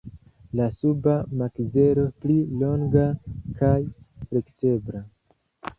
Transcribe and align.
La 0.59 0.65
suba 0.77 1.17
makzelo 1.41 2.07
pli 2.23 2.39
longa 2.63 3.07
kaj 3.61 3.79
fleksebla. 4.27 5.07